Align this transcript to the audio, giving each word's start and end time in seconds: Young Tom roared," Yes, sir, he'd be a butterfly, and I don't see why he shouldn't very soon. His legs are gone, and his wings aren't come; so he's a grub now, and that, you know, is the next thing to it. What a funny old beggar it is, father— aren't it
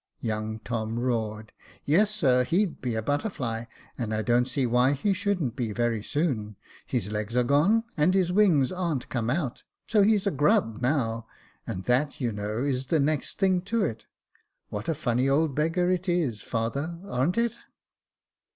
Young 0.21 0.57
Tom 0.61 0.97
roared," 0.97 1.51
Yes, 1.85 2.09
sir, 2.09 2.43
he'd 2.43 2.81
be 2.81 2.95
a 2.95 3.03
butterfly, 3.03 3.65
and 3.99 4.15
I 4.15 4.23
don't 4.23 4.47
see 4.47 4.65
why 4.65 4.93
he 4.93 5.13
shouldn't 5.13 5.55
very 5.55 6.01
soon. 6.01 6.55
His 6.87 7.11
legs 7.11 7.35
are 7.37 7.43
gone, 7.43 7.83
and 7.95 8.15
his 8.15 8.31
wings 8.31 8.71
aren't 8.71 9.09
come; 9.09 9.29
so 9.85 10.01
he's 10.01 10.25
a 10.25 10.31
grub 10.31 10.81
now, 10.81 11.27
and 11.67 11.83
that, 11.83 12.19
you 12.19 12.31
know, 12.31 12.63
is 12.63 12.87
the 12.87 12.99
next 12.99 13.37
thing 13.37 13.61
to 13.69 13.85
it. 13.85 14.07
What 14.69 14.89
a 14.89 14.95
funny 14.95 15.29
old 15.29 15.53
beggar 15.53 15.91
it 15.91 16.09
is, 16.09 16.41
father— 16.41 16.99
aren't 17.05 17.37
it 17.37 17.53